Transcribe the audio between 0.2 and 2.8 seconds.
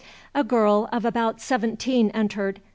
A girl of about seventeen entered.